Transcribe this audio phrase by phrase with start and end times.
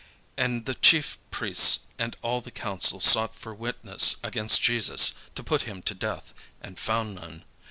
[0.35, 5.61] And the chief priests and all the council sought for witness against Jesus to put
[5.69, 7.43] him to death; and found none.